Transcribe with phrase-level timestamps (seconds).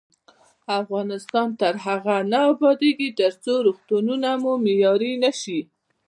[0.79, 5.59] افغانستان تر هغو نه ابادیږي، ترڅو روغتونونه مو معیاري نشي.